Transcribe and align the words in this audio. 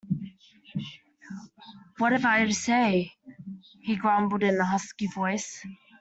"What 1.99 2.11
have 2.11 2.25
I 2.25 2.43
to 2.45 2.53
say?" 2.55 3.11
he 3.81 3.95
grumbled 3.97 4.41
in 4.41 4.59
a 4.59 4.65
husky 4.65 5.05
voice. 5.05 5.63